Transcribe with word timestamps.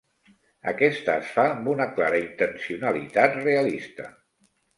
Aquesta 0.69 1.17
es 1.23 1.29
fa 1.35 1.45
amb 1.49 1.69
una 1.73 1.87
clara 1.99 2.23
intencionalitat 2.23 3.39
realista. 3.45 4.09